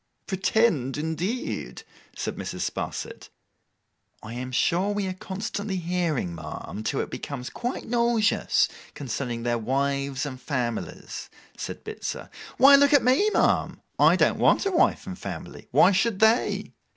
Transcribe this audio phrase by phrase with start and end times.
[0.25, 1.83] 'Pretend indeed!'
[2.15, 2.61] said Mrs.
[2.67, 3.29] Sparsit.
[4.23, 9.59] 'I am sure we are constantly hearing, ma'am, till it becomes quite nauseous, concerning their
[9.59, 12.31] wives and families,' said Bitzer.
[12.57, 13.79] 'Why look at me, ma'am!
[13.99, 15.67] I don't want a wife and family.
[15.69, 16.73] Why should they?